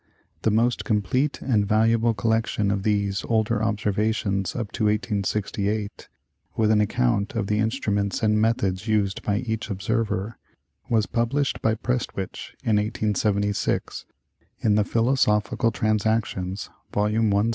[0.41, 6.09] The most complete and valuable collection of these older observations up to 1868,
[6.57, 10.39] with an account of the instruments and methods used by each observer,
[10.89, 14.07] was published by Prestwich, in 1876,
[14.61, 17.49] in the Philo sophical Transactions, Vol, 165.